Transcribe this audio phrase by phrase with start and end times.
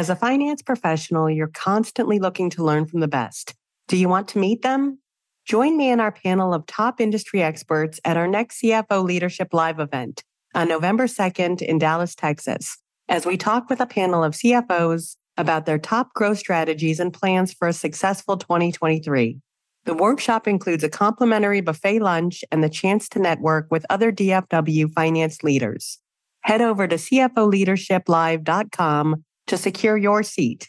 [0.00, 3.54] As a finance professional, you're constantly looking to learn from the best.
[3.86, 4.98] Do you want to meet them?
[5.44, 9.78] Join me in our panel of top industry experts at our next CFO Leadership Live
[9.78, 10.24] event
[10.54, 12.78] on November 2nd in Dallas, Texas,
[13.10, 17.52] as we talk with a panel of CFOs about their top growth strategies and plans
[17.52, 19.38] for a successful 2023.
[19.84, 24.94] The workshop includes a complimentary buffet lunch and the chance to network with other DFW
[24.94, 25.98] finance leaders.
[26.40, 30.68] Head over to CFOLeadershipLive.com to secure your seat.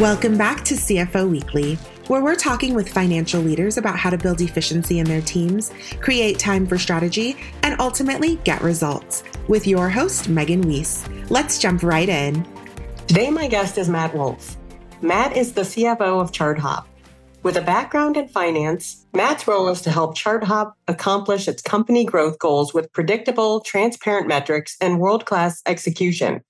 [0.00, 1.76] Welcome back to CFO Weekly,
[2.10, 6.40] where we're talking with financial leaders about how to build efficiency in their teams, create
[6.40, 11.08] time for strategy, and ultimately get results with your host, Megan Weiss.
[11.28, 12.44] Let's jump right in.
[13.06, 14.56] Today, my guest is Matt Wolf.
[15.00, 16.86] Matt is the CFO of ChartHop.
[17.44, 22.40] With a background in finance, Matt's role is to help ChartHop accomplish its company growth
[22.40, 26.40] goals with predictable, transparent metrics and world class execution.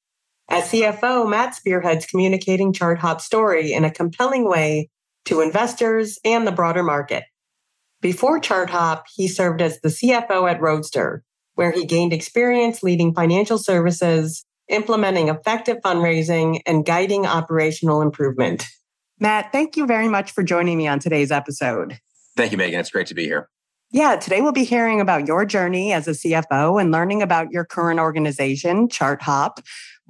[0.48, 4.88] As CFO, Matt spearheads communicating ChartHop's story in a compelling way
[5.26, 7.24] to investors and the broader market.
[8.00, 11.22] Before ChartHop, he served as the CFO at Roadster,
[11.54, 18.64] where he gained experience leading financial services, implementing effective fundraising, and guiding operational improvement.
[19.18, 21.98] Matt, thank you very much for joining me on today's episode.
[22.36, 22.80] Thank you, Megan.
[22.80, 23.50] It's great to be here.
[23.92, 27.64] Yeah, today we'll be hearing about your journey as a CFO and learning about your
[27.64, 29.58] current organization, ChartHop.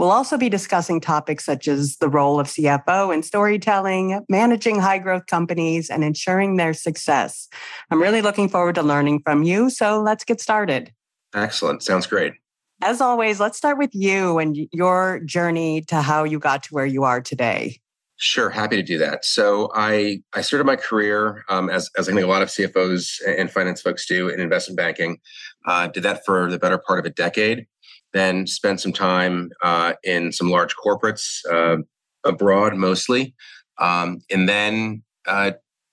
[0.01, 4.97] We'll also be discussing topics such as the role of CFO in storytelling, managing high
[4.97, 7.51] growth companies, and ensuring their success.
[7.91, 9.69] I'm really looking forward to learning from you.
[9.69, 10.91] So let's get started.
[11.35, 11.83] Excellent.
[11.83, 12.33] Sounds great.
[12.81, 16.87] As always, let's start with you and your journey to how you got to where
[16.87, 17.79] you are today.
[18.17, 19.27] Sure, happy to do that.
[19.27, 23.21] So I I started my career um, as as I think a lot of CFOs
[23.27, 25.19] and finance folks do in investment banking.
[25.67, 27.67] Uh, did that for the better part of a decade.
[28.13, 31.83] Then spent some time uh, in some large corporates uh,
[32.25, 33.35] abroad, mostly,
[33.79, 35.53] um, and then uh,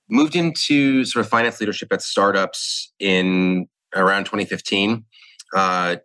[0.10, 5.06] moved into sort of finance leadership at startups in around 2015.
[5.56, 5.98] Uh,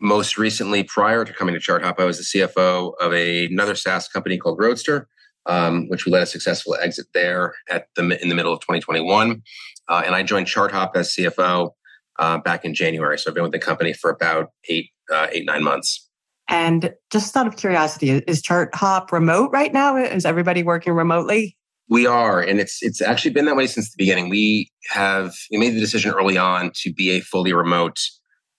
[0.00, 4.08] most recently, prior to coming to ChartHop, I was the CFO of a, another SaaS
[4.08, 5.08] company called Roadster,
[5.46, 9.42] um, which we led a successful exit there at the in the middle of 2021.
[9.88, 11.70] Uh, and I joined ChartHop as CFO
[12.18, 13.18] uh, back in January.
[13.18, 16.08] So I've been with the company for about eight, uh, eight nine months.
[16.48, 19.96] And just out of curiosity, is ChartHop remote right now?
[19.96, 21.56] Is everybody working remotely?
[21.88, 24.28] We are, and it's it's actually been that way since the beginning.
[24.28, 27.98] We have we made the decision early on to be a fully remote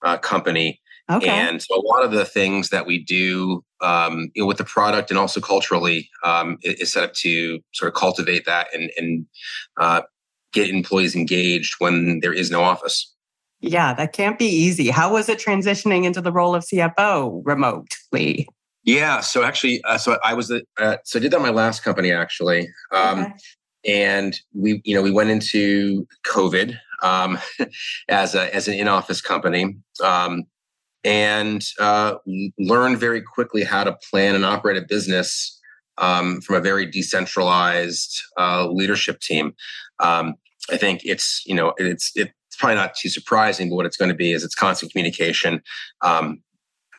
[0.04, 0.80] uh, company.
[1.08, 1.28] Okay.
[1.28, 4.64] And so a lot of the things that we do um, you know, with the
[4.64, 9.26] product and also culturally um, is set up to sort of cultivate that and, and
[9.78, 10.02] uh,
[10.52, 13.14] get employees engaged when there is no office.
[13.60, 14.88] Yeah, that can't be easy.
[14.88, 18.48] How was it transitioning into the role of CFO remotely?
[18.84, 22.12] Yeah, so actually, uh, so I was, uh, so I did that my last company
[22.12, 23.32] actually, um, okay.
[23.84, 27.38] and we, you know, we went into COVID um,
[28.08, 30.44] as a as an in office company, um,
[31.02, 32.14] and uh,
[32.58, 35.60] learned very quickly how to plan and operate a business
[35.98, 39.52] um, from a very decentralized uh, leadership team.
[39.98, 40.34] Um,
[40.70, 43.98] I think it's you know it's it's it's probably not too surprising, but what it's
[43.98, 45.60] going to be is it's constant communication,
[46.00, 46.42] um,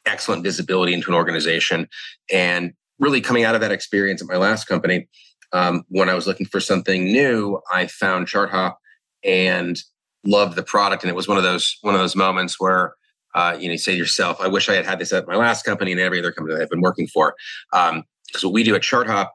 [0.06, 1.88] excellent visibility into an organization,
[2.32, 5.08] and really coming out of that experience at my last company.
[5.54, 8.76] Um, when I was looking for something new, I found ChartHop
[9.24, 9.82] and
[10.24, 12.94] loved the product, and it was one of those one of those moments where
[13.34, 15.36] uh, you know, you say to yourself, I wish I had had this at my
[15.36, 17.36] last company and every other company that I've been working for.
[17.72, 18.04] Because um,
[18.44, 19.30] what we do at ChartHop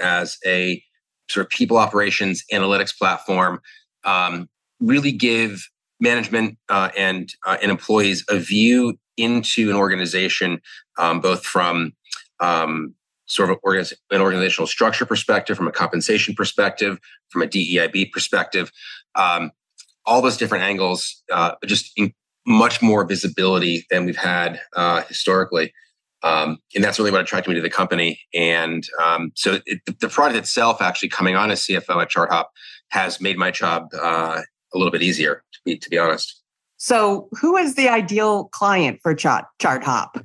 [0.00, 0.82] as a
[1.28, 3.60] sort of people operations analytics platform
[4.04, 4.48] um,
[4.80, 5.68] really give
[6.00, 10.60] management uh, and uh, and employees a view into an organization,
[10.98, 11.92] um, both from
[12.40, 12.94] um,
[13.26, 13.58] sort of
[14.10, 16.98] an organizational structure perspective, from a compensation perspective,
[17.30, 18.70] from a DEIB perspective.
[19.14, 19.50] Um,
[20.04, 21.98] all those different angles uh, just
[22.46, 25.72] much more visibility than we've had uh, historically.
[26.22, 28.20] Um, and that's really what attracted me to the company.
[28.32, 32.46] And um, so it, the product itself, actually coming on as CFO at ChartHop,
[32.90, 34.42] has made my job uh,
[34.76, 36.42] a little bit easier, to be, to be honest.
[36.78, 40.24] So, who is the ideal client for Chart ChartHop?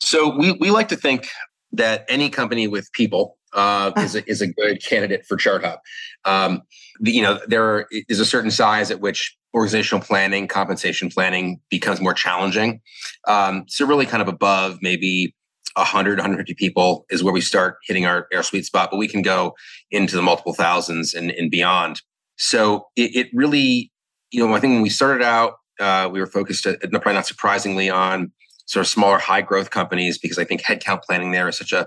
[0.00, 1.28] So, we, we like to think
[1.72, 5.78] that any company with people uh, is, a, is a good candidate for ChartHop.
[6.24, 6.62] Um,
[7.00, 12.00] the, you know, there is a certain size at which organizational planning, compensation planning becomes
[12.00, 12.80] more challenging.
[13.28, 15.34] Um, so really kind of above maybe
[15.74, 19.22] 100, 150 people is where we start hitting our, our sweet spot, but we can
[19.22, 19.54] go
[19.90, 22.00] into the multiple thousands and, and beyond.
[22.36, 23.91] So it, it really,
[24.32, 27.26] you know, I think when we started out, uh, we were focused, uh, probably not
[27.26, 28.32] surprisingly, on
[28.66, 31.86] sort of smaller, high growth companies because I think headcount planning there is such a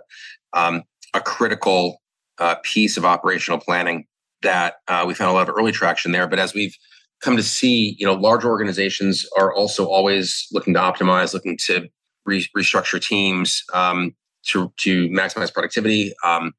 [0.54, 0.84] um,
[1.14, 2.02] a critical
[2.38, 4.06] uh, piece of operational planning
[4.42, 6.28] that uh, we found a lot of early traction there.
[6.28, 6.76] But as we've
[7.22, 11.88] come to see, you know, large organizations are also always looking to optimize, looking to
[12.26, 14.16] re- restructure teams um,
[14.48, 16.54] to to maximize productivity, um,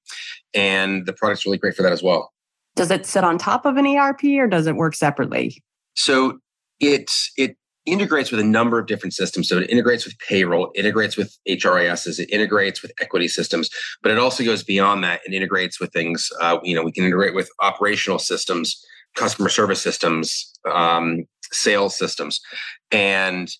[0.52, 2.32] and the product's really great for that as well.
[2.74, 5.62] Does it sit on top of an ERP or does it work separately?
[5.96, 6.38] So
[6.80, 7.56] it's it
[7.86, 9.48] integrates with a number of different systems.
[9.48, 13.70] So it integrates with payroll, it integrates with HRISs, it integrates with equity systems,
[14.02, 16.30] but it also goes beyond that and integrates with things.
[16.40, 18.84] Uh, you know, we can integrate with operational systems,
[19.14, 22.40] customer service systems, um, sales systems,
[22.90, 23.50] and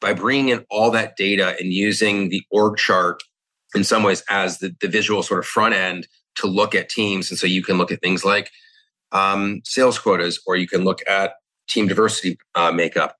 [0.00, 3.20] by bringing in all that data and using the org chart
[3.74, 6.06] in some ways as the, the visual sort of front end
[6.36, 8.50] to look at teams, and so you can look at things like
[9.10, 11.32] um, sales quotas, or you can look at
[11.68, 13.16] team diversity uh, makeup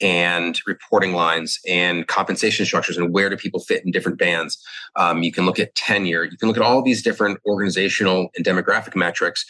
[0.00, 4.60] and reporting lines and compensation structures and where do people fit in different bands.
[4.96, 6.24] Um, you can look at tenure.
[6.24, 9.46] You can look at all these different organizational and demographic metrics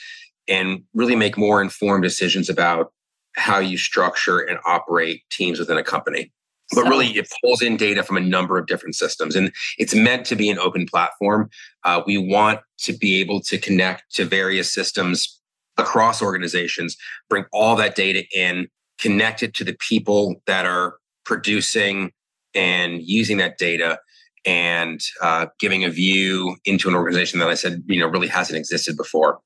[0.47, 2.93] and really make more informed decisions about
[3.35, 6.31] how you structure and operate teams within a company.
[6.75, 10.25] But really, it pulls in data from a number of different systems, and it's meant
[10.27, 11.51] to be an open platform.
[11.85, 15.42] Uh, we want to be able to connect to various systems
[15.79, 16.97] across organizations,
[17.29, 22.13] bring all that data in, connect it to the people that are producing
[22.55, 23.99] and using that data
[24.45, 28.59] and uh, giving a view into an organization that I said, you know, really hasn't
[28.59, 29.41] existed before.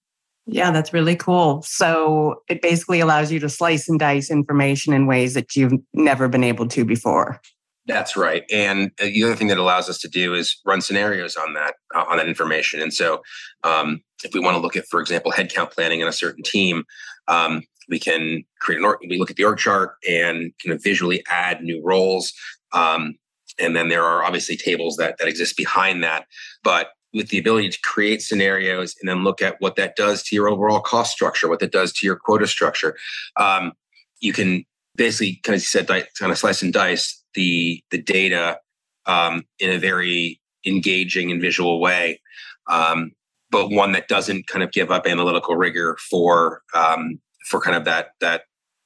[0.47, 1.63] Yeah, that's really cool.
[1.63, 6.29] So it basically allows you to slice and dice information in ways that you've never
[6.29, 7.41] been able to before.
[7.87, 8.45] That's right.
[8.51, 11.75] And uh, the other thing that allows us to do is run scenarios on that
[11.95, 12.83] uh, on that information.
[12.83, 13.23] And so,
[13.63, 16.85] um, if we want to look at, for example, headcount planning in a certain team,
[17.29, 18.99] um, we can create an org.
[19.09, 22.33] We look at the org chart and kind of visually add new roles.
[22.73, 23.15] Um,
[23.59, 26.27] and then there are obviously tables that that exist behind that.
[26.65, 30.35] But with the ability to create scenarios and then look at what that does to
[30.35, 32.97] your overall cost structure, what that does to your quota structure,
[33.37, 33.73] um,
[34.21, 34.65] you can
[34.97, 38.59] basically, kind of said, kind of slice and dice the the data
[39.07, 42.21] um, in a very engaging and visual way,
[42.69, 43.13] um,
[43.51, 47.85] but one that doesn't kind of give up analytical rigor for um, for kind of
[47.85, 48.43] that that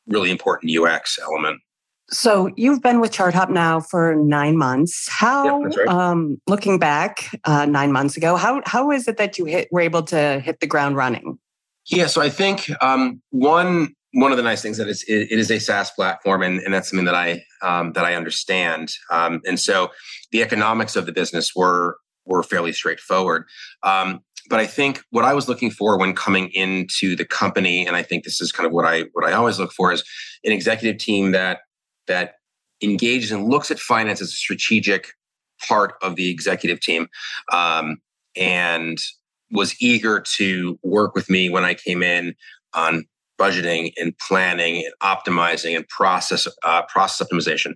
[0.07, 1.61] really important UX element.
[2.13, 5.09] So you've been with ChartHop now for nine months.
[5.09, 5.87] How, right.
[5.87, 9.81] um, looking back uh, nine months ago, how how is it that you hit, were
[9.81, 11.39] able to hit the ground running?
[11.87, 15.39] Yeah, so I think um, one one of the nice things that it's, it, it
[15.39, 18.93] is a SaaS platform, and, and that's something that I um, that I understand.
[19.11, 19.91] Um, and so
[20.33, 23.45] the economics of the business were were fairly straightforward.
[23.83, 27.97] Um, but I think what I was looking for when coming into the company, and
[27.97, 30.03] I think this is kind of what I what I always look for, is
[30.45, 31.61] an executive team that
[32.07, 32.35] that
[32.83, 35.13] engages and looks at finance as a strategic
[35.69, 37.09] part of the executive team,
[37.53, 38.01] um,
[38.37, 38.99] and
[39.53, 42.35] was eager to work with me when I came in
[42.73, 43.05] on
[43.41, 47.75] budgeting and planning and optimizing and process uh, process optimization.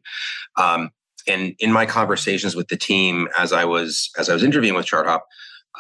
[0.56, 0.90] Um,
[1.26, 4.87] and in my conversations with the team as I was as I was interviewing with
[4.87, 5.21] ChartHop,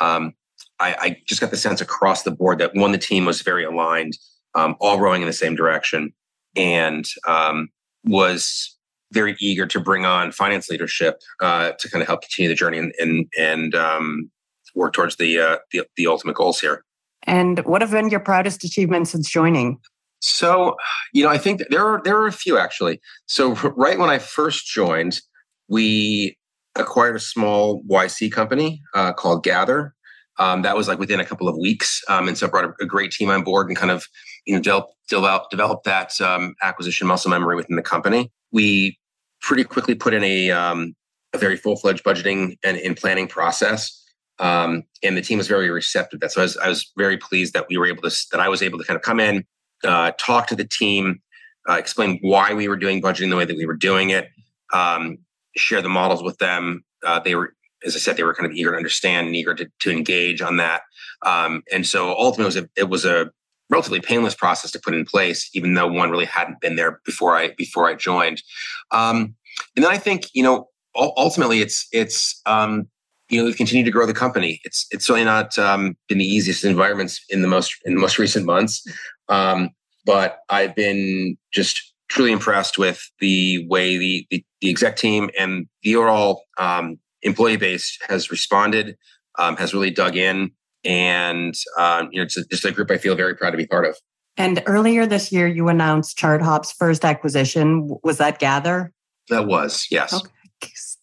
[0.00, 0.32] um,
[0.80, 3.64] I, I, just got the sense across the board that one, the team was very
[3.64, 4.16] aligned,
[4.54, 6.12] um, all rowing in the same direction,
[6.56, 7.68] and um,
[8.04, 8.76] was
[9.12, 12.78] very eager to bring on finance leadership uh, to kind of help continue the journey
[12.78, 14.30] and and, and um,
[14.74, 16.84] work towards the, uh, the the ultimate goals here.
[17.24, 19.78] And what have been your proudest achievements since joining?
[20.20, 20.76] So,
[21.12, 23.00] you know, I think there are there are a few actually.
[23.26, 25.20] So, right when I first joined,
[25.68, 26.36] we
[26.76, 29.94] acquired a small YC company uh, called Gather.
[30.38, 32.72] Um, that was like within a couple of weeks, um, and so I brought a,
[32.80, 34.04] a, great team on board and kind of
[34.46, 38.32] you know develop develop, develop that um, acquisition muscle memory within the company.
[38.50, 38.98] We
[39.40, 40.96] pretty quickly put in a um,
[41.34, 44.03] a very full fledged budgeting and, and planning process.
[44.38, 46.20] Um, and the team was very receptive.
[46.20, 48.48] That so I was, I was very pleased that we were able to that I
[48.48, 49.44] was able to kind of come in,
[49.84, 51.20] uh, talk to the team,
[51.68, 54.28] uh, explain why we were doing budgeting the way that we were doing it,
[54.72, 55.18] um,
[55.56, 56.84] share the models with them.
[57.06, 59.54] Uh, they were, as I said, they were kind of eager to understand and eager
[59.54, 60.82] to, to engage on that.
[61.24, 63.30] Um, and so ultimately, it was, a, it was a
[63.70, 67.36] relatively painless process to put in place, even though one really hadn't been there before
[67.36, 68.42] I before I joined.
[68.90, 69.34] Um,
[69.76, 72.88] and then I think you know ultimately it's it's um,
[73.34, 74.60] you know we've continued to grow the company.
[74.62, 78.16] It's it's certainly not um, been the easiest environments in the most in the most
[78.16, 78.86] recent months,
[79.28, 79.70] um,
[80.06, 85.66] but I've been just truly impressed with the way the the, the exec team and
[85.82, 88.96] the overall um, employee base has responded,
[89.36, 90.52] um, has really dug in,
[90.84, 93.66] and um, you know, it's a, just a group I feel very proud to be
[93.66, 93.96] part of.
[94.36, 97.98] And earlier this year, you announced ChartHop's first acquisition.
[98.04, 98.92] Was that Gather?
[99.28, 100.12] That was, yes.
[100.12, 100.28] Okay.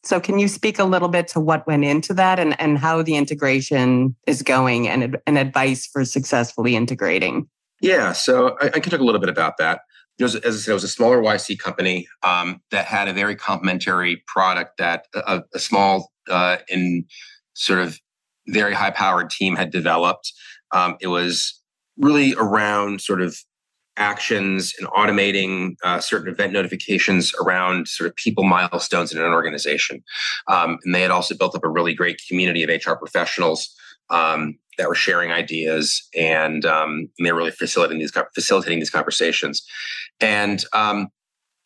[0.03, 3.03] So, can you speak a little bit to what went into that and, and how
[3.03, 7.47] the integration is going and, and advice for successfully integrating?
[7.81, 9.81] Yeah, so I, I can talk a little bit about that.
[10.19, 14.23] As I said, it was a smaller YC company um, that had a very complementary
[14.27, 17.05] product that a, a small uh, and
[17.53, 17.99] sort of
[18.47, 20.31] very high powered team had developed.
[20.71, 21.59] Um, it was
[21.97, 23.37] really around sort of
[23.97, 30.03] actions and automating uh, certain event notifications around sort of people milestones in an organization.
[30.47, 33.73] Um, and they had also built up a really great community of HR professionals
[34.09, 39.65] um, that were sharing ideas and, um, and, they're really facilitating these facilitating these conversations.
[40.19, 41.09] And um,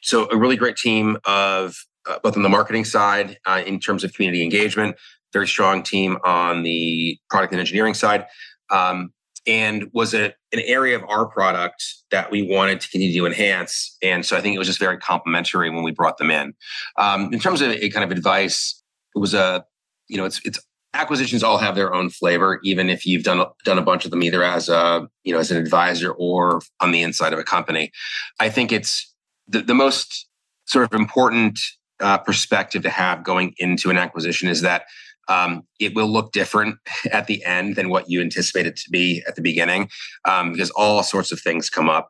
[0.02, 1.76] so, a really great team of
[2.08, 4.96] uh, both on the marketing side uh, in terms of community engagement,
[5.34, 8.26] very strong team on the product and engineering side.
[8.70, 9.12] Um,
[9.48, 13.96] and was a, an area of our product that we wanted to continue to enhance.
[14.02, 16.54] And so I think it was just very complimentary when we brought them in.
[16.98, 18.82] Um, in terms of a kind of advice,
[19.16, 19.66] it was a,
[20.08, 20.60] you know, it's it's
[20.94, 24.24] acquisitions all have their own flavor, even if you've done done a bunch of them
[24.24, 27.92] either as a you know as an advisor or on the inside of a company.
[28.40, 29.14] I think it's
[29.48, 30.28] the, the most
[30.66, 31.60] sort of important
[32.00, 34.86] uh, perspective to have going into an acquisition is that
[35.28, 36.78] um, it will look different
[37.12, 39.90] at the end than what you anticipate it to be at the beginning
[40.26, 42.10] um, because all sorts of things come up.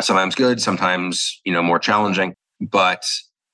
[0.00, 3.04] Sometimes good sometimes you know more challenging but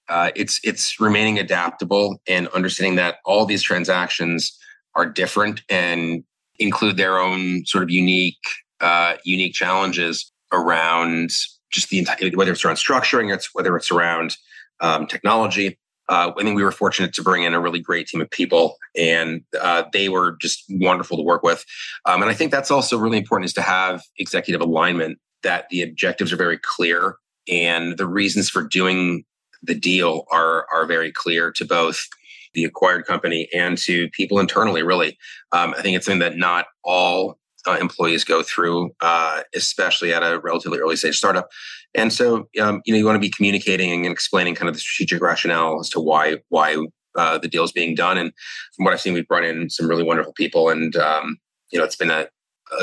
[0.08, 4.56] uh, it's it's remaining adaptable and understanding that all these transactions
[4.94, 6.24] are different and
[6.58, 8.38] include their own sort of unique
[8.80, 11.30] uh, unique challenges around
[11.72, 14.36] just the entire whether it's around structuring it's whether it's around
[14.80, 18.20] um, technology uh, I think we were fortunate to bring in a really great team
[18.20, 21.64] of people, and uh, they were just wonderful to work with.
[22.04, 25.82] Um, and I think that's also really important is to have executive alignment that the
[25.82, 27.16] objectives are very clear
[27.48, 29.24] and the reasons for doing
[29.62, 32.06] the deal are are very clear to both
[32.54, 34.82] the acquired company and to people internally.
[34.82, 35.18] Really,
[35.52, 40.22] um, I think it's something that not all uh, employees go through, uh, especially at
[40.22, 41.48] a relatively early stage startup.
[41.94, 44.80] And so, um, you know, you want to be communicating and explaining kind of the
[44.80, 46.76] strategic rationale as to why why
[47.16, 48.18] uh, the deal is being done.
[48.18, 48.32] And
[48.74, 51.38] from what I've seen, we've brought in some really wonderful people, and um,
[51.72, 52.28] you know, it's been a,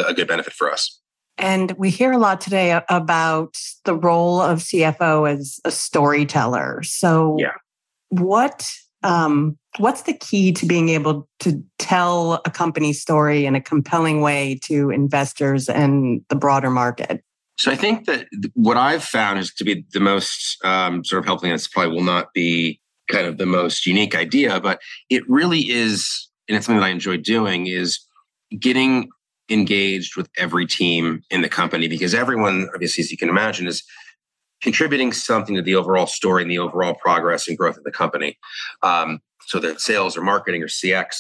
[0.07, 0.99] a good benefit for us.
[1.37, 6.83] And we hear a lot today about the role of CFO as a storyteller.
[6.83, 7.53] So, yeah.
[8.09, 8.71] what
[9.03, 14.21] um, what's the key to being able to tell a company story in a compelling
[14.21, 17.23] way to investors and the broader market?
[17.57, 21.25] So I think that what I've found is to be the most um, sort of
[21.25, 22.79] helpful, and it's probably will not be
[23.09, 26.89] kind of the most unique idea, but it really is, and it's something that I
[26.89, 27.99] enjoy doing, is
[28.59, 29.09] getting
[29.49, 33.83] engaged with every team in the company because everyone, obviously, as you can imagine, is
[34.63, 38.39] contributing something to the overall story and the overall progress and growth of the company.
[38.81, 41.17] Um, so that sales or marketing or CX,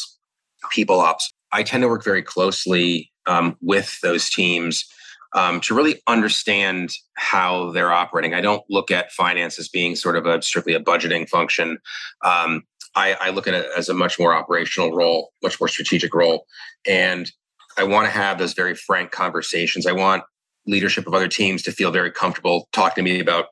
[0.71, 1.31] people ops.
[1.51, 4.85] I tend to work very closely um, with those teams
[5.33, 8.33] um, to really understand how they're operating.
[8.33, 11.79] I don't look at finance as being sort of a strictly a budgeting function.
[12.23, 12.63] Um,
[12.95, 16.45] I, I, look at it as a much more operational role, much more strategic role,
[16.87, 17.31] and
[17.75, 19.87] I want to have those very frank conversations.
[19.87, 20.23] I want
[20.67, 23.47] leadership of other teams to feel very comfortable talking to me about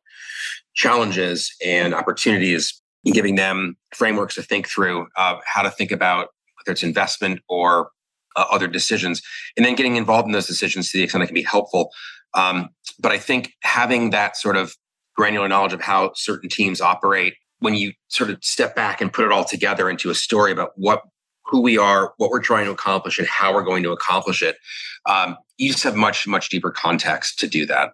[0.73, 6.29] challenges and opportunities and giving them frameworks to think through uh, how to think about
[6.57, 7.89] whether it's investment or
[8.35, 9.21] uh, other decisions
[9.57, 11.91] and then getting involved in those decisions to the extent that can be helpful.
[12.33, 12.69] Um,
[13.01, 14.75] but i think having that sort of
[15.15, 19.25] granular knowledge of how certain teams operate when you sort of step back and put
[19.25, 21.01] it all together into a story about what
[21.45, 24.57] who we are, what we're trying to accomplish, and how we're going to accomplish it.
[25.05, 27.91] Um, you just have much, much deeper context to do that.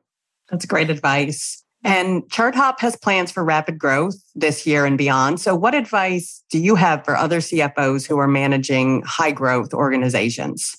[0.50, 1.64] That's great advice.
[1.84, 5.40] And ChartHop has plans for rapid growth this year and beyond.
[5.40, 10.76] So, what advice do you have for other CFOs who are managing high growth organizations?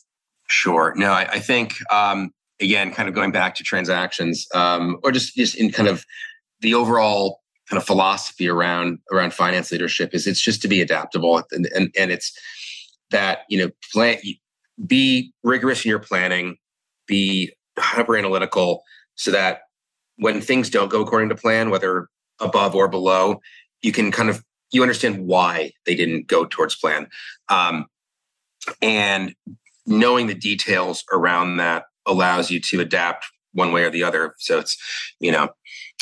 [0.49, 0.93] Sure.
[0.97, 5.35] No, I, I think um, again, kind of going back to transactions, um, or just
[5.35, 6.05] just in kind of
[6.61, 11.43] the overall kind of philosophy around around finance leadership is it's just to be adaptable.
[11.53, 12.33] And and, and it's
[13.11, 14.19] that you know plan
[14.87, 16.57] be rigorous in your planning
[17.07, 18.83] be hyper analytical
[19.17, 19.63] so that
[20.17, 22.09] when things don't go according to plan whether
[22.41, 23.41] above or below
[23.83, 27.09] you can kind of you understand why they didn't go towards plan.
[27.49, 27.87] Um,
[28.83, 29.35] and
[29.87, 34.35] knowing the details around that allows you to adapt one way or the other.
[34.39, 34.77] So it's
[35.21, 35.49] you know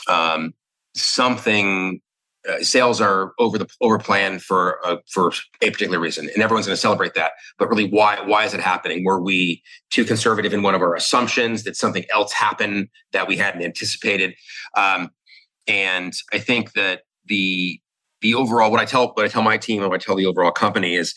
[0.08, 0.54] um,
[0.96, 2.00] something
[2.48, 6.66] uh, sales are over the over plan for a, for a particular reason, and everyone's
[6.66, 7.32] going to celebrate that.
[7.58, 9.04] But really, why why is it happening?
[9.04, 11.62] Were we too conservative in one of our assumptions?
[11.62, 14.34] Did something else happen that we hadn't anticipated?
[14.76, 15.10] Um,
[15.66, 17.80] and I think that the
[18.20, 20.26] the overall what I tell what I tell my team and what I tell the
[20.26, 21.14] overall company is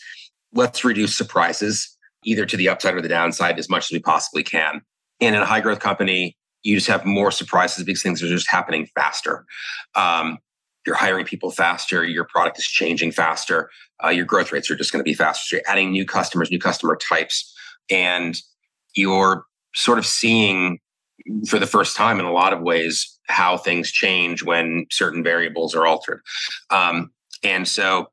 [0.52, 4.42] let's reduce surprises either to the upside or the downside as much as we possibly
[4.42, 4.82] can.
[5.20, 8.50] And in a high growth company, you just have more surprises because things are just
[8.50, 9.44] happening faster.
[9.94, 10.38] Um,
[10.86, 13.70] you're hiring people faster, your product is changing faster,
[14.02, 15.42] uh, your growth rates are just going to be faster.
[15.46, 17.54] So you're adding new customers, new customer types,
[17.90, 18.40] and
[18.94, 20.78] you're sort of seeing
[21.46, 25.74] for the first time in a lot of ways how things change when certain variables
[25.74, 26.22] are altered.
[26.70, 27.12] Um,
[27.42, 28.08] and so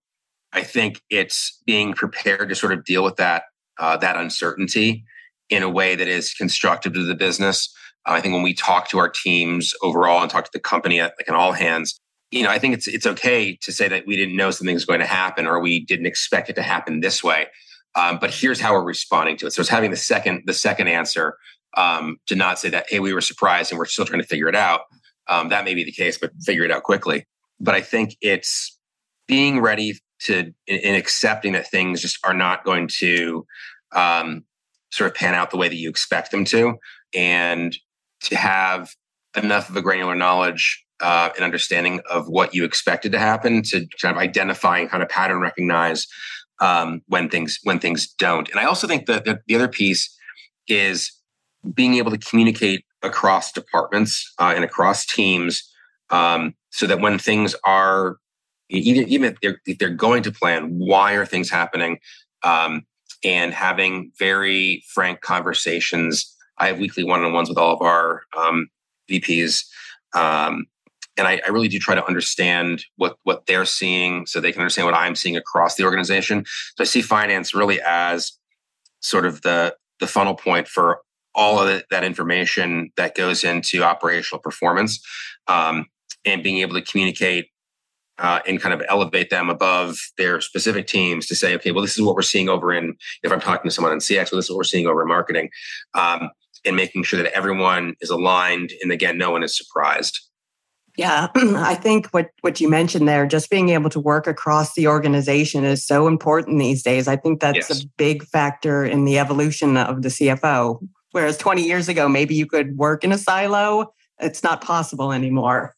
[0.53, 3.43] I think it's being prepared to sort of deal with that
[3.79, 5.05] uh, that uncertainty
[5.49, 7.73] in a way that is constructive to the business.
[8.07, 10.99] Uh, I think when we talk to our teams overall and talk to the company
[10.99, 11.99] at like an all hands,
[12.31, 14.85] you know, I think it's it's okay to say that we didn't know something was
[14.85, 17.47] going to happen or we didn't expect it to happen this way.
[17.95, 19.53] Um, but here's how we're responding to it.
[19.53, 21.37] So it's having the second the second answer
[21.75, 24.47] um, to not say that hey we were surprised and we're still trying to figure
[24.47, 24.81] it out.
[25.27, 27.25] Um, that may be the case, but figure it out quickly.
[27.59, 28.77] But I think it's
[29.27, 33.45] being ready to in accepting that things just are not going to
[33.93, 34.43] um,
[34.91, 36.75] sort of pan out the way that you expect them to,
[37.13, 37.77] and
[38.21, 38.89] to have
[39.35, 43.85] enough of a granular knowledge uh, and understanding of what you expected to happen to
[44.01, 46.07] kind of identify and kind of pattern recognize
[46.59, 48.49] um, when things when things don't.
[48.49, 50.15] And I also think that the, the other piece
[50.67, 51.11] is
[51.73, 55.63] being able to communicate across departments uh, and across teams
[56.09, 58.17] um, so that when things are
[58.69, 61.99] even, even if, they're, if they're going to plan why are things happening
[62.43, 62.85] um,
[63.23, 68.67] and having very frank conversations i have weekly one-on-ones with all of our um,
[69.09, 69.65] vps
[70.13, 70.65] um,
[71.17, 74.61] and I, I, really do try to understand what what they're seeing so they can
[74.61, 76.45] understand what i'm seeing across the organization.
[76.45, 78.33] So i see finance really as
[79.01, 80.99] sort of the the funnel point for
[81.35, 84.99] all of that information that goes into operational performance
[85.47, 85.85] um,
[86.25, 87.49] and being able to communicate
[88.19, 91.95] uh, and kind of elevate them above their specific teams to say, okay, well, this
[91.95, 94.45] is what we're seeing over in, if I'm talking to someone in CX, well, this
[94.45, 95.49] is what we're seeing over in marketing,
[95.93, 96.31] um,
[96.67, 100.19] and making sure that everyone is aligned and again, no one is surprised.
[100.97, 104.87] Yeah, I think what what you mentioned there, just being able to work across the
[104.87, 107.07] organization is so important these days.
[107.07, 107.83] I think that's yes.
[107.83, 110.79] a big factor in the evolution of the CFO.
[111.11, 113.93] Whereas 20 years ago, maybe you could work in a silo.
[114.19, 115.75] It's not possible anymore.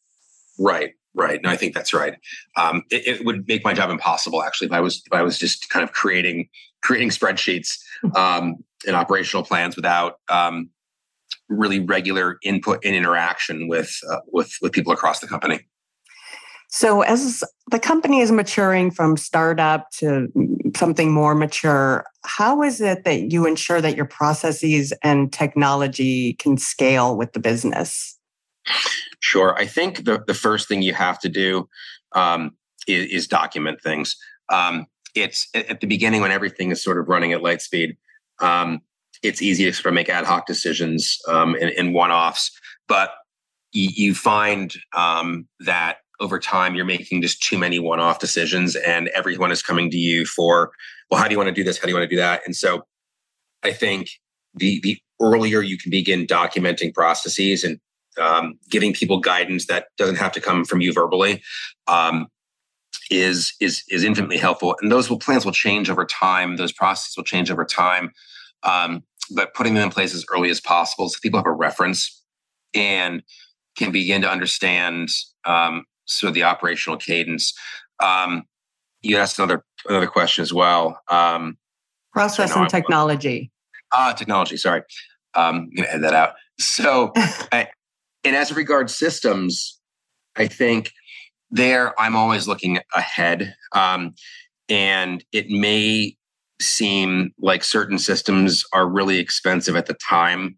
[0.57, 0.93] Right.
[1.13, 1.41] Right.
[1.43, 2.15] No, I think that's right.
[2.55, 5.37] Um, it, it, would make my job impossible actually if I was if I was
[5.37, 6.47] just kind of creating
[6.81, 7.77] creating spreadsheets
[8.15, 10.69] um, and operational plans without um,
[11.49, 15.67] really regular input and interaction with uh, with with people across the company.
[16.71, 20.31] So, as the company is maturing from startup to
[20.77, 26.57] something more mature, how is it that you ensure that your processes and technology can
[26.57, 28.19] scale with the business?
[29.19, 29.57] Sure.
[29.57, 31.67] I think the, the first thing you have to do
[32.13, 32.55] um,
[32.87, 34.15] is, is, document things.
[34.49, 34.85] Um,
[35.15, 37.97] it's at the beginning when everything is sort of running at light speed.
[38.39, 38.81] Um,
[39.23, 42.51] it's easy to sort of make ad hoc decisions um, in one offs,
[42.87, 43.11] but
[43.71, 48.75] you, you find um, that over time you're making just too many one off decisions,
[48.75, 50.71] and everyone is coming to you for,
[51.09, 51.77] well, how do you want to do this?
[51.77, 52.41] How do you want to do that?
[52.45, 52.83] And so,
[53.63, 54.09] I think
[54.53, 57.79] the the earlier you can begin documenting processes and
[58.17, 61.41] um, giving people guidance that doesn't have to come from you verbally
[61.87, 62.27] um,
[63.09, 64.75] is is is infinitely helpful.
[64.81, 66.57] And those will, plans will change over time.
[66.57, 68.11] Those processes will change over time.
[68.63, 69.03] Um,
[69.35, 72.23] but putting them in place as early as possible so people have a reference
[72.73, 73.23] and
[73.77, 75.09] can begin to understand
[75.45, 77.53] um, sort of the operational cadence.
[77.99, 78.43] Um,
[79.01, 80.99] you asked another another question as well.
[81.09, 81.57] Um,
[82.13, 83.51] Process and technology.
[83.91, 84.57] Ah, technology.
[84.57, 84.81] Sorry,
[85.35, 86.33] um, I'm going to edit that out.
[86.59, 87.67] So, I,
[88.23, 89.79] and as regards systems,
[90.35, 90.91] I think
[91.51, 93.55] there I'm always looking ahead.
[93.73, 94.13] Um,
[94.67, 96.15] and it may
[96.61, 100.57] seem like certain systems are really expensive at the time,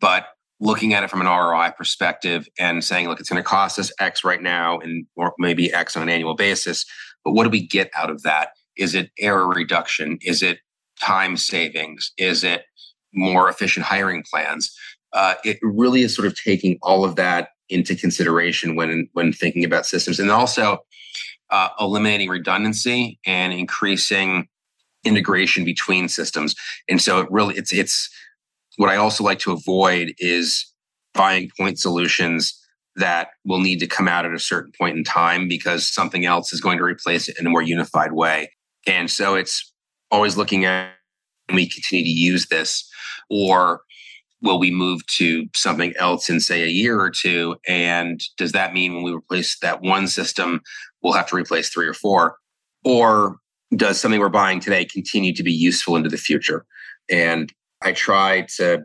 [0.00, 0.28] but
[0.60, 3.92] looking at it from an ROI perspective and saying, look, it's going to cost us
[3.98, 6.86] X right now and or maybe X on an annual basis.
[7.24, 8.50] But what do we get out of that?
[8.76, 10.18] Is it error reduction?
[10.22, 10.60] Is it
[11.00, 12.12] time savings?
[12.16, 12.64] Is it
[13.12, 14.74] more efficient hiring plans?
[15.12, 19.64] uh, it really is sort of taking all of that into consideration when when thinking
[19.64, 20.78] about systems, and also
[21.50, 24.48] uh, eliminating redundancy and increasing
[25.04, 26.54] integration between systems.
[26.88, 28.10] And so it really it's it's
[28.76, 30.66] what I also like to avoid is
[31.14, 32.58] buying point solutions
[32.96, 36.52] that will need to come out at a certain point in time because something else
[36.52, 38.50] is going to replace it in a more unified way.
[38.86, 39.72] And so it's
[40.10, 40.90] always looking at
[41.52, 42.88] we continue to use this
[43.28, 43.80] or
[44.42, 48.72] will we move to something else in say a year or two and does that
[48.72, 50.60] mean when we replace that one system
[51.02, 52.36] we'll have to replace three or four
[52.84, 53.36] or
[53.76, 56.64] does something we're buying today continue to be useful into the future?
[57.10, 58.84] And i try to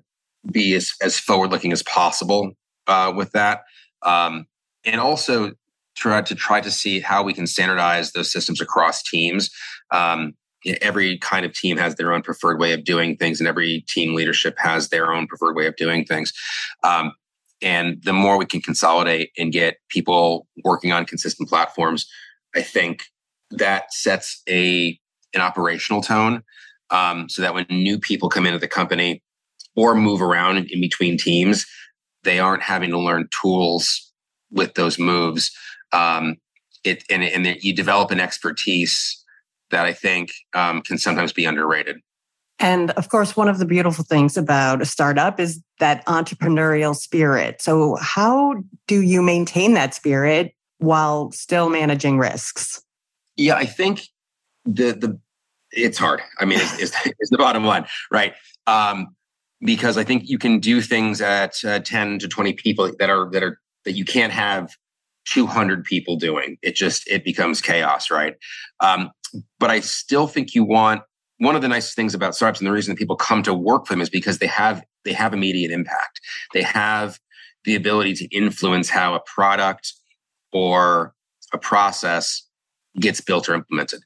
[0.51, 2.53] be as, as forward looking as possible
[2.87, 3.63] uh, with that.
[4.01, 4.47] Um,
[4.85, 5.53] and also
[5.95, 9.49] try to try to see how we can standardize those systems across teams.
[9.91, 10.35] Um,
[10.81, 14.15] every kind of team has their own preferred way of doing things and every team
[14.15, 16.33] leadership has their own preferred way of doing things.
[16.83, 17.13] Um,
[17.61, 22.07] and the more we can consolidate and get people working on consistent platforms
[22.55, 23.03] i think
[23.51, 24.99] that sets a
[25.33, 26.43] an operational tone
[26.89, 29.21] um, so that when new people come into the company
[29.75, 31.65] or move around in between teams
[32.23, 34.11] they aren't having to learn tools
[34.51, 35.51] with those moves
[35.93, 36.35] um,
[36.83, 39.23] it and, and you develop an expertise
[39.69, 41.97] that I think um, can sometimes be underrated.
[42.59, 47.61] And of course, one of the beautiful things about a startup is that entrepreneurial spirit.
[47.61, 48.55] So, how
[48.87, 52.81] do you maintain that spirit while still managing risks?
[53.37, 54.01] Yeah, I think
[54.65, 55.19] the the
[55.71, 56.21] it's hard.
[56.39, 56.91] I mean, is,
[57.31, 58.33] the bottom line, right?
[58.65, 59.15] Um,
[59.61, 63.29] because I think you can do things at uh, ten to twenty people that are
[63.31, 64.75] that are that you can't have
[65.27, 68.35] 200 people doing it just it becomes chaos right
[68.79, 69.11] um,
[69.59, 71.01] but i still think you want
[71.39, 73.85] one of the nice things about startups and the reason that people come to work
[73.85, 76.21] for them is because they have they have immediate impact
[76.53, 77.19] they have
[77.65, 79.93] the ability to influence how a product
[80.53, 81.13] or
[81.53, 82.46] a process
[82.99, 84.01] gets built or implemented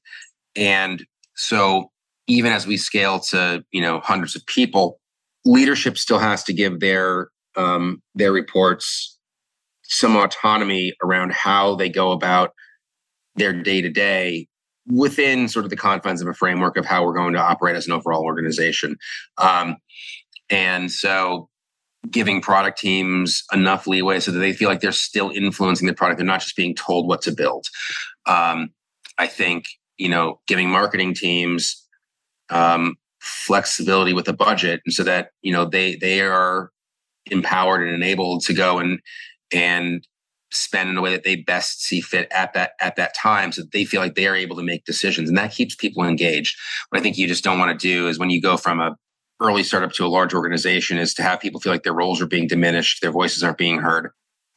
[0.55, 1.89] and so
[2.27, 4.99] even as we scale to you know hundreds of people
[5.45, 9.17] leadership still has to give their um, their reports
[9.83, 12.53] some autonomy around how they go about
[13.35, 14.47] their day to day
[14.87, 17.87] within sort of the confines of a framework of how we're going to operate as
[17.87, 18.95] an overall organization.
[19.37, 19.77] Um,
[20.49, 21.49] and so
[22.09, 26.17] giving product teams enough leeway so that they feel like they're still influencing the product.
[26.17, 27.67] They're not just being told what to build.
[28.25, 28.71] Um,
[29.17, 29.65] I think,
[29.97, 31.85] you know, giving marketing teams
[32.49, 36.71] um, flexibility with the budget and so that, you know, they, they are
[37.27, 38.99] empowered and enabled to go and
[39.53, 40.07] and
[40.51, 43.61] spend in a way that they best see fit at that at that time so
[43.61, 46.57] that they feel like they are able to make decisions and that keeps people engaged
[46.89, 48.97] what i think you just don't want to do is when you go from a
[49.41, 52.27] early startup to a large organization is to have people feel like their roles are
[52.27, 54.11] being diminished their voices aren't being heard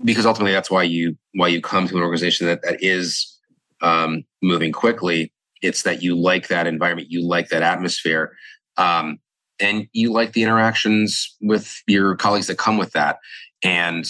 [0.04, 3.38] because ultimately that's why you why you come to an organization that, that is
[3.80, 8.36] um, moving quickly it's that you like that environment you like that atmosphere
[8.76, 9.18] um,
[9.60, 13.18] and you like the interactions with your colleagues that come with that
[13.62, 14.06] and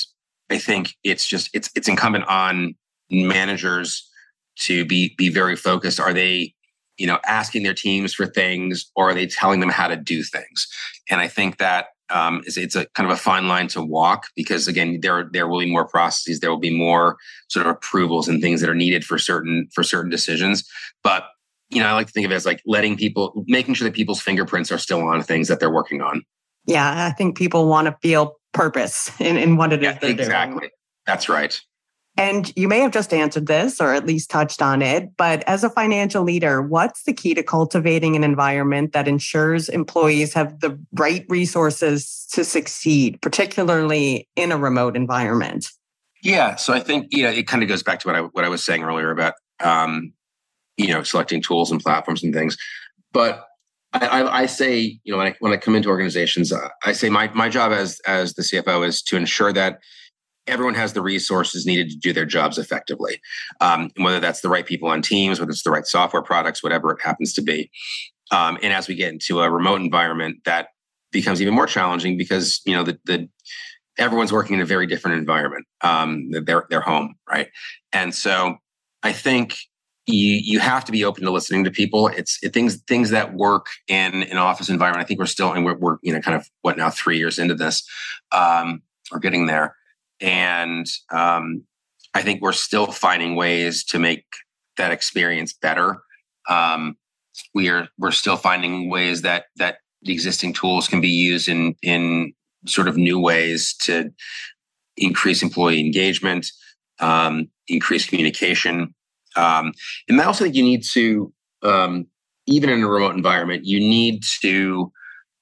[0.51, 2.75] I think it's just it's it's incumbent on
[3.11, 4.09] managers
[4.61, 6.01] to be be very focused.
[6.01, 6.55] Are they,
[6.99, 10.23] you know, asking their teams for things, or are they telling them how to do
[10.23, 10.69] things?
[11.11, 14.27] And I think that um, is it's a kind of a fine line to walk
[14.37, 17.17] because again, there there will be more processes, there will be more
[17.49, 20.69] sort of approvals and things that are needed for certain for certain decisions.
[21.03, 21.25] But
[21.71, 23.95] you know, I like to think of it as like letting people, making sure that
[23.95, 26.23] people's fingerprints are still on things that they're working on.
[26.67, 30.61] Yeah, I think people want to feel purpose in, in what it yeah, they're exactly.
[30.61, 30.71] doing.
[31.07, 31.61] That's right.
[32.17, 35.65] And you may have just answered this or at least touched on it, but as
[35.65, 40.79] a financial leader, what's the key to cultivating an environment that ensures employees have the
[40.93, 45.67] right resources to succeed, particularly in a remote environment?
[46.23, 48.49] Yeah, so I think yeah, it kind of goes back to what I what I
[48.49, 50.13] was saying earlier about um,
[50.77, 52.57] you know selecting tools and platforms and things.
[53.13, 53.45] But
[53.93, 57.11] I, I, say, you know, when I, when I come into organizations, uh, I say
[57.11, 59.79] my my job as as the CFO is to ensure that
[60.47, 63.21] everyone has the resources needed to do their jobs effectively.
[63.61, 66.93] Um, whether that's the right people on teams, whether it's the right software products, whatever
[66.93, 67.71] it happens to be.
[68.31, 70.69] Um, and as we get into a remote environment, that
[71.13, 73.29] becomes even more challenging because you know the, the
[73.99, 75.67] everyone's working in a very different environment.
[75.83, 77.49] Um, their their home, right?
[77.93, 78.57] And so
[79.03, 79.57] I think
[80.07, 82.09] you you have to be open to listening to people.
[82.09, 85.05] It's it, things things that work in an office environment.
[85.05, 87.39] I think we're still and we're, we're you know kind of what now three years
[87.39, 87.89] into this,
[88.33, 89.77] um, we're getting there,
[90.21, 91.65] and um,
[92.15, 94.25] I think we're still finding ways to make
[94.77, 95.99] that experience better.
[96.49, 96.97] Um,
[97.55, 101.75] we are we're still finding ways that that the existing tools can be used in
[101.83, 102.33] in
[102.67, 104.11] sort of new ways to
[104.97, 106.47] increase employee engagement,
[107.01, 108.95] um, increase communication
[109.37, 109.73] um,
[110.09, 112.07] and I also think you need to, um,
[112.47, 114.93] even in a remote environment, you need to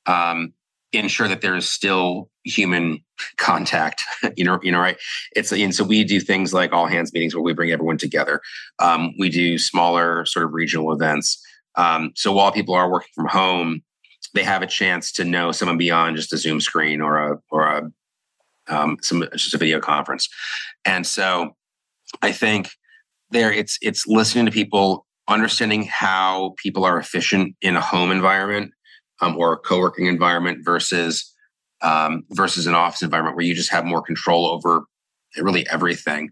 [0.06, 0.52] um,
[0.92, 3.04] ensure that there is still human
[3.37, 4.04] contact
[4.37, 4.98] you know you know right?
[5.35, 8.40] It's and so we do things like all hands meetings where we bring everyone together.
[8.78, 11.42] Um, we do smaller sort of regional events.
[11.74, 13.82] Um, so while people are working from home
[14.35, 17.66] they have a chance to know someone beyond just a zoom screen or a or
[17.66, 17.90] a
[18.68, 20.28] um, some just a video conference.
[20.85, 21.56] And so
[22.20, 22.70] i think
[23.30, 28.72] there it's it's listening to people understanding how people are efficient in a home environment
[29.20, 31.31] um, or a co-working environment versus
[31.82, 34.84] um, versus an office environment where you just have more control over
[35.38, 36.30] really everything.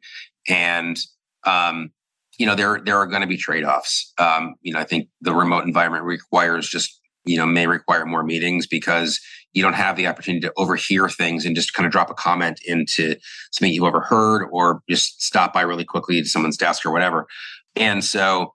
[0.48, 0.98] And
[1.44, 1.90] um,
[2.38, 4.12] you know, there there are going to be trade offs.
[4.18, 8.22] Um, you know, I think the remote environment requires just you know may require more
[8.22, 9.20] meetings because
[9.52, 12.60] you don't have the opportunity to overhear things and just kind of drop a comment
[12.64, 13.16] into
[13.50, 17.26] something you overheard or just stop by really quickly to someone's desk or whatever.
[17.74, 18.54] And so,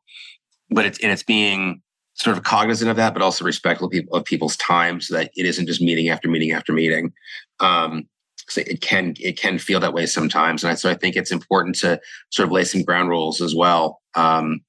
[0.70, 1.82] but it's and it's being
[2.16, 5.32] sort of cognizant of that, but also respectful of, people, of people's time so that
[5.36, 7.14] it isn't just meeting after meeting after meeting.
[7.60, 8.08] Um,
[8.48, 11.76] so it can it can feel that way sometimes, and so I think it's important
[11.78, 12.00] to
[12.30, 14.62] sort of lay some ground rules as well, um,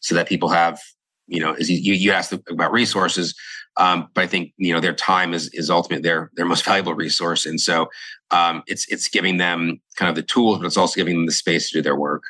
[0.00, 0.80] so that people have
[1.26, 3.34] you know as you you asked about resources,
[3.76, 6.94] um, but I think you know their time is is ultimately their their most valuable
[6.94, 7.88] resource, and so
[8.30, 11.32] um, it's it's giving them kind of the tools, but it's also giving them the
[11.32, 12.22] space to do their work.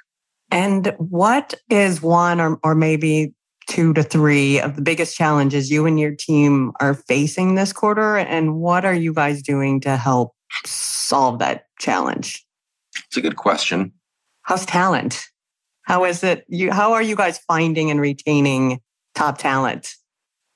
[0.50, 3.34] And what is one or or maybe
[3.68, 8.16] two to three of the biggest challenges you and your team are facing this quarter?
[8.16, 12.44] And what are you guys doing to help solve that challenge?
[13.06, 13.92] It's a good question.
[14.42, 15.26] How's talent?
[15.82, 18.80] How is it you how are you guys finding and retaining
[19.14, 19.94] top talent?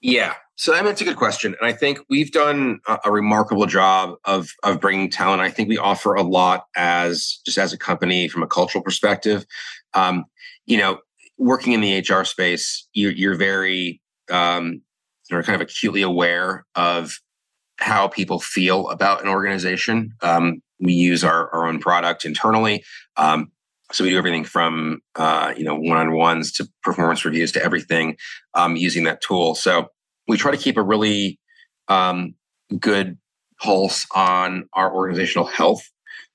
[0.01, 0.35] Yeah.
[0.57, 3.67] So I mean, it's a good question, and I think we've done a, a, remarkable
[3.67, 5.41] job of of bringing talent.
[5.41, 9.47] I think we offer a lot as just as a company from a cultural perspective.
[9.95, 10.27] Um,
[10.67, 10.99] you know,
[11.39, 14.83] working in the HR space, you're, you're very, um,
[15.31, 17.19] you're kind of acutely aware of
[17.79, 20.15] how people feel about an organization.
[20.23, 22.85] Um, we use our, our own product internally.
[23.17, 23.51] Um,
[23.93, 28.17] so we do everything from uh, you know one-on-ones to performance reviews to everything
[28.55, 29.55] um, using that tool.
[29.55, 29.89] So
[30.27, 31.39] we try to keep a really
[31.89, 32.35] um,
[32.79, 33.19] good
[33.61, 35.83] pulse on our organizational health,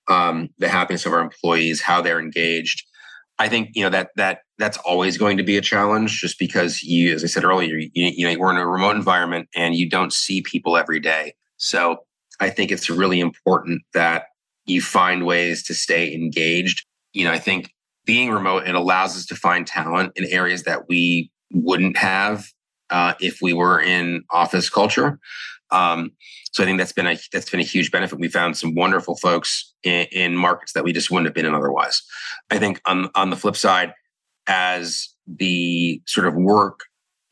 [0.08, 2.86] um, the happiness of our employees, how they're engaged,
[3.40, 6.82] I think you know that that that's always going to be a challenge, just because
[6.82, 9.90] you, as I said earlier, you, you know we're in a remote environment and you
[9.90, 11.34] don't see people every day.
[11.58, 12.00] So
[12.40, 14.26] I think it's really important that
[14.66, 16.86] you find ways to stay engaged.
[17.14, 17.72] You know, I think
[18.06, 22.48] being remote it allows us to find talent in areas that we wouldn't have
[22.90, 25.20] uh, if we were in office culture.
[25.72, 26.12] Um,
[26.52, 28.20] so I think that's been a that's been a huge benefit.
[28.20, 31.56] We found some wonderful folks in, in markets that we just wouldn't have been in
[31.56, 32.02] otherwise.
[32.50, 33.94] I think on on the flip side,
[34.48, 36.82] as the sort of work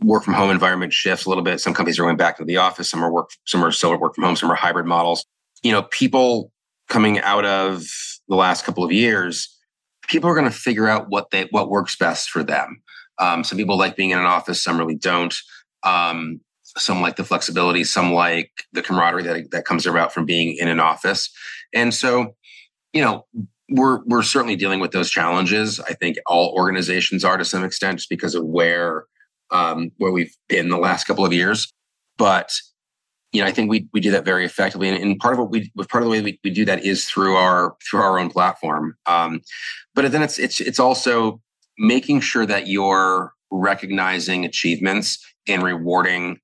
[0.01, 2.57] work from home environment shifts a little bit, some companies are going back to the
[2.57, 5.25] office, some are work, some are still work from home, some are hybrid models.
[5.63, 6.51] You know, people
[6.89, 7.83] coming out of
[8.27, 9.55] the last couple of years,
[10.07, 12.81] people are going to figure out what they what works best for them.
[13.17, 15.33] Um, some people like being in an office, some really don't.
[15.83, 16.41] Um,
[16.77, 20.67] some like the flexibility, some like the camaraderie that, that comes about from being in
[20.67, 21.29] an office.
[21.73, 22.35] And so,
[22.95, 23.25] you know,
[23.69, 25.79] we're we're certainly dealing with those challenges.
[25.81, 29.05] I think all organizations are to some extent just because of where
[29.51, 31.71] um, where we've been the last couple of years.
[32.17, 32.53] But
[33.33, 35.51] you know, I think we we do that very effectively, and, and part of what
[35.51, 38.29] we part of the way we, we do that is through our through our own
[38.29, 38.95] platform.
[39.07, 39.41] Um,
[39.93, 41.41] but then it's it's it's also
[41.77, 46.39] making sure that you're recognizing achievements and rewarding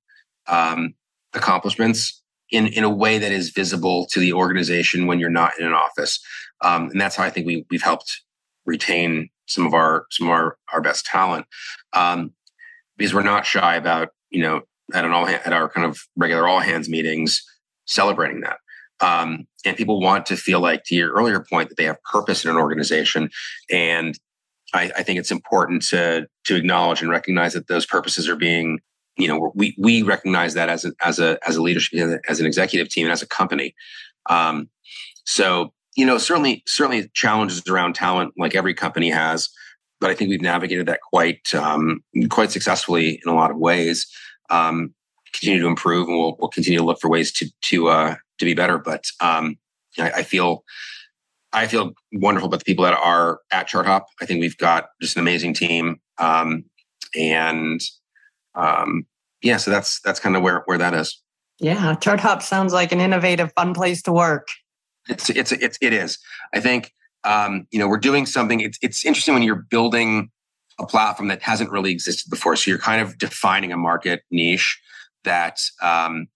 [0.48, 0.94] um,
[1.32, 2.21] accomplishments
[2.52, 5.72] in, in a way that is visible to the organization when you're not in an
[5.72, 6.20] office.
[6.60, 8.22] Um, and that's how I think we, we've helped
[8.64, 11.46] retain some of our some of our, our best talent.
[11.92, 12.32] Um,
[12.96, 14.60] because we're not shy about you know
[14.94, 17.42] at an all at our kind of regular all hands meetings
[17.86, 18.58] celebrating that.
[19.00, 22.44] Um, and people want to feel like to your earlier point that they have purpose
[22.44, 23.30] in an organization.
[23.70, 24.16] And
[24.74, 28.80] I, I think it's important to to acknowledge and recognize that those purposes are being
[29.16, 32.46] you know we we recognize that as a as a as a leadership as an
[32.46, 33.74] executive team and as a company
[34.30, 34.68] um,
[35.24, 39.48] so you know certainly certainly challenges around talent like every company has
[40.00, 44.06] but i think we've navigated that quite um, quite successfully in a lot of ways
[44.50, 44.94] um,
[45.32, 48.44] continue to improve and we'll, we'll continue to look for ways to to uh, to
[48.44, 49.56] be better but um,
[49.98, 50.64] I, I feel
[51.52, 54.04] I feel wonderful about the people that are at ChartHop.
[54.20, 56.00] I think we've got just an amazing team.
[56.18, 56.64] Um,
[57.14, 57.80] and
[58.54, 59.06] um,
[59.42, 61.20] yeah, so that's that's kind of where where that is.
[61.58, 64.48] Yeah, ChartHop sounds like an innovative, fun place to work.
[65.08, 66.18] It's it's it's it is.
[66.54, 66.92] I think
[67.24, 68.60] um, you know we're doing something.
[68.60, 70.30] It's it's interesting when you're building
[70.80, 72.56] a platform that hasn't really existed before.
[72.56, 74.80] So you're kind of defining a market niche
[75.24, 76.28] that um,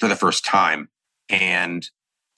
[0.00, 0.88] for the first time,
[1.28, 1.88] and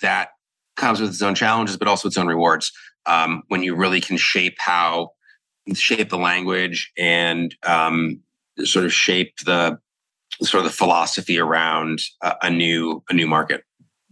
[0.03, 0.31] that
[0.77, 2.73] comes with its own challenges, but also its own rewards.
[3.07, 5.13] Um, when you really can shape how
[5.75, 8.21] shape the language and um,
[8.65, 9.79] sort of shape the
[10.43, 13.63] sort of the philosophy around a, a new a new market.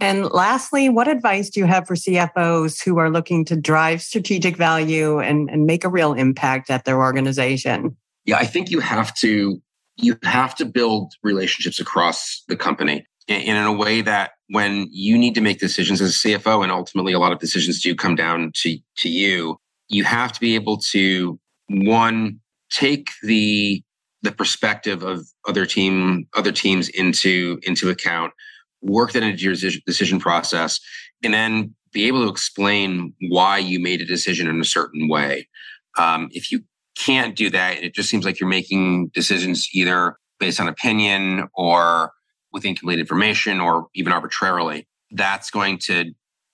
[0.00, 4.56] And lastly, what advice do you have for CFOs who are looking to drive strategic
[4.56, 7.96] value and, and make a real impact at their organization?
[8.24, 9.62] Yeah, I think you have to
[9.96, 15.16] you have to build relationships across the company and in a way that when you
[15.16, 18.14] need to make decisions as a CFO, and ultimately a lot of decisions do come
[18.14, 23.82] down to, to you, you have to be able to one take the
[24.24, 28.32] the perspective of other team other teams into into account
[28.80, 29.54] work that into your
[29.86, 30.80] decision process
[31.22, 35.48] and then be able to explain why you made a decision in a certain way.
[35.96, 36.64] Um, if you
[36.96, 41.48] can't do that and it just seems like you're making decisions either based on opinion
[41.54, 42.12] or
[42.52, 44.86] with incomplete information or even arbitrarily.
[45.10, 46.12] That's going to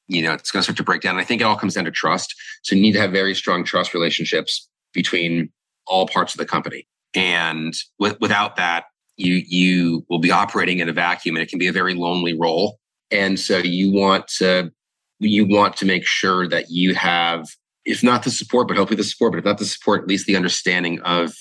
[0.08, 1.14] you know it's going to start to break down.
[1.14, 2.34] And i think it all comes down to trust.
[2.62, 5.50] So you need to have very strong trust relationships between
[5.86, 8.84] all parts of the company and with, without that,
[9.16, 12.38] you you will be operating in a vacuum, and it can be a very lonely
[12.38, 12.78] role.
[13.10, 14.70] And so you want to
[15.18, 17.46] you want to make sure that you have,
[17.84, 20.26] if not the support, but hopefully the support, but if not the support, at least
[20.26, 21.34] the understanding of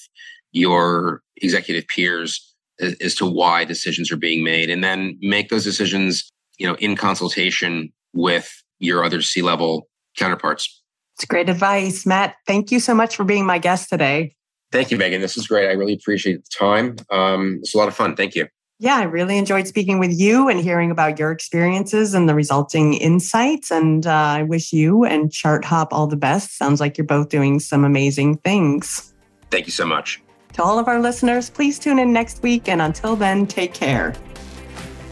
[0.52, 5.64] your executive peers as, as to why decisions are being made, and then make those
[5.64, 10.82] decisions, you know, in consultation with your other C level counterparts.
[11.16, 12.36] It's great advice, Matt.
[12.48, 14.36] Thank you so much for being my guest today.
[14.72, 15.22] Thank you, Megan.
[15.22, 15.68] This is great.
[15.68, 16.96] I really appreciate the time.
[17.10, 18.16] Um, it's a lot of fun.
[18.16, 18.48] Thank you.
[18.82, 22.94] Yeah, I really enjoyed speaking with you and hearing about your experiences and the resulting
[22.94, 23.72] insights.
[23.72, 26.58] And uh, I wish you and ChartHop all the best.
[26.58, 29.14] Sounds like you're both doing some amazing things.
[29.52, 30.22] Thank you so much.
[30.54, 32.70] To all of our listeners, please tune in next week.
[32.70, 34.14] And until then, take care.